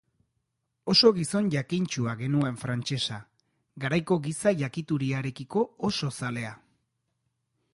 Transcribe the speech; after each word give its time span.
Oso 0.93 1.09
gizon 1.17 1.49
jakintsua 1.55 2.13
genuen 2.21 2.57
frantsesa, 2.61 3.19
garaiko 3.85 4.17
giza 4.29 4.55
jakituriarekiko 4.63 5.67
oso 5.91 6.11
zalea. 6.17 6.57